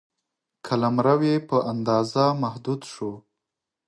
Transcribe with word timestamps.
قلمرو 0.67 1.15
یې 1.27 1.35
په 1.49 1.57
اندازه 1.71 2.23
محدود 2.43 2.81
شو. 2.91 3.11